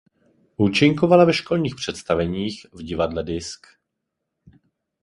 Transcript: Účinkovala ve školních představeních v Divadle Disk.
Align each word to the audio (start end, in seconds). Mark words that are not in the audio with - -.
Účinkovala 0.57 1.25
ve 1.25 1.33
školních 1.33 1.75
představeních 1.75 2.65
v 2.73 2.81
Divadle 2.81 3.23
Disk. 3.23 3.67